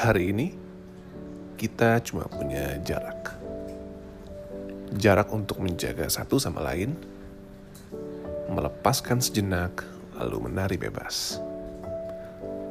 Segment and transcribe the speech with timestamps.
[0.00, 0.48] Hari ini
[1.60, 3.36] kita cuma punya jarak.
[4.96, 6.96] Jarak untuk menjaga satu sama lain,
[8.48, 9.84] melepaskan sejenak,
[10.16, 11.36] lalu menari bebas.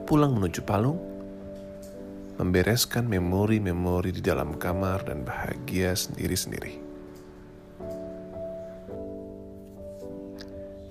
[0.10, 0.98] Pulang menuju palung,
[2.42, 6.82] membereskan memori-memori di dalam kamar dan bahagia sendiri-sendiri.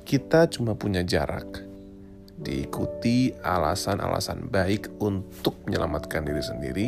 [0.07, 1.66] Kita cuma punya jarak,
[2.39, 6.87] diikuti alasan-alasan baik untuk menyelamatkan diri sendiri,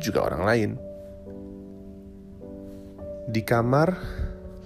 [0.00, 0.70] juga orang lain.
[3.30, 3.94] Di kamar,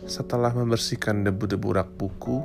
[0.08, 2.42] setelah membersihkan debu-debu rak buku,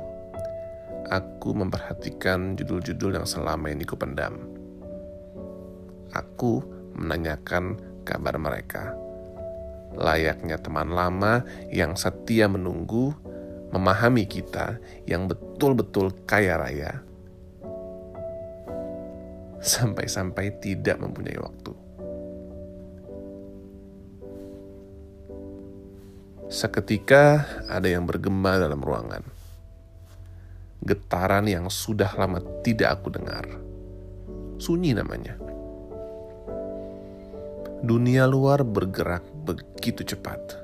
[1.10, 4.38] aku memperhatikan judul-judul yang selama ini kupendam.
[6.14, 6.62] Aku
[6.94, 8.94] menanyakan kabar mereka.
[9.94, 13.10] Layaknya teman lama yang setia menunggu,
[13.74, 17.02] memahami kita yang betul-betul kaya raya,
[19.60, 21.72] sampai-sampai tidak mempunyai waktu.
[26.50, 29.22] Seketika ada yang bergema dalam ruangan.
[30.82, 33.46] Getaran yang sudah lama tidak aku dengar.
[34.58, 35.38] Sunyi namanya.
[37.80, 40.58] Dunia luar bergerak begitu cepat.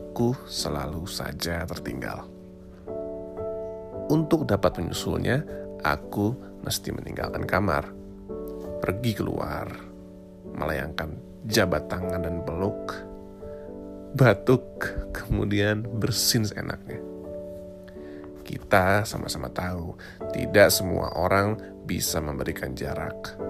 [0.00, 2.24] Aku selalu saja tertinggal.
[4.08, 5.44] Untuk dapat menyusulnya,
[5.84, 8.01] aku mesti meninggalkan kamar.
[8.82, 9.70] Pergi keluar,
[10.58, 11.14] melayangkan
[11.46, 13.12] jabat tangan dan peluk
[14.12, 14.84] batuk,
[15.16, 17.00] kemudian bersin seenaknya.
[18.44, 19.96] Kita sama-sama tahu,
[20.36, 21.56] tidak semua orang
[21.88, 23.40] bisa memberikan jarak.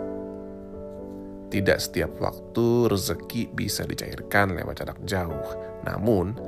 [1.50, 5.48] Tidak setiap waktu rezeki bisa dicairkan lewat jarak jauh,
[5.84, 6.39] namun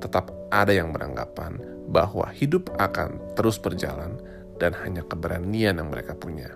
[0.00, 1.60] tetap ada yang beranggapan
[1.92, 4.16] bahwa hidup akan terus berjalan
[4.56, 6.50] dan hanya keberanian yang mereka punya.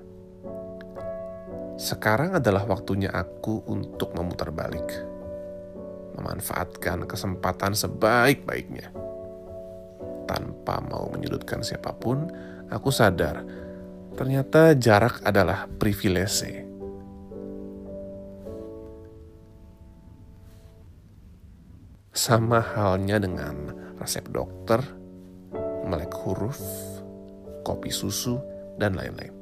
[1.83, 4.87] Sekarang adalah waktunya aku untuk memutar balik
[6.15, 8.95] memanfaatkan kesempatan sebaik-baiknya.
[10.31, 12.31] Tanpa mau menyudutkan siapa pun,
[12.71, 13.43] aku sadar
[14.15, 16.71] ternyata jarak adalah privilege.
[22.15, 24.87] Sama halnya dengan resep dokter,
[25.91, 26.63] melek huruf,
[27.67, 28.39] kopi susu,
[28.79, 29.42] dan lain-lain.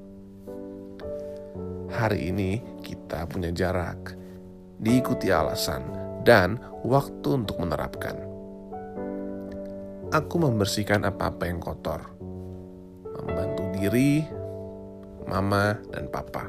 [1.90, 4.14] Hari ini kita punya jarak,
[4.78, 5.82] diikuti alasan
[6.22, 8.14] dan waktu untuk menerapkan.
[10.14, 12.02] Aku membersihkan apa-apa yang kotor,
[13.10, 14.22] membantu diri,
[15.26, 16.46] mama, dan papa.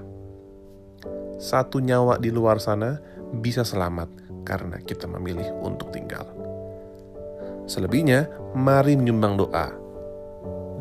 [1.41, 3.01] Satu nyawa di luar sana
[3.33, 4.09] bisa selamat
[4.45, 6.25] karena kita memilih untuk tinggal.
[7.65, 9.73] Selebihnya, mari menyumbang doa,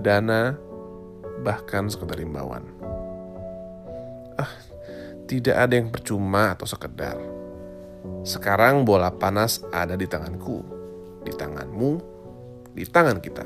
[0.05, 0.57] dana,
[1.45, 2.65] bahkan sekedar imbauan.
[4.41, 4.51] Ah,
[5.29, 7.41] tidak ada yang percuma atau sekedar
[8.21, 10.61] sekarang bola panas ada di tanganku,
[11.25, 11.93] di tanganmu,
[12.77, 13.45] di tangan kita.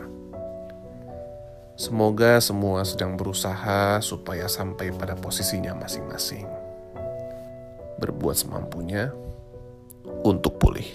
[1.75, 6.47] Semoga semua sedang berusaha supaya sampai pada posisinya masing-masing.
[7.99, 9.11] Berbuat semampunya
[10.23, 10.87] untuk pulih.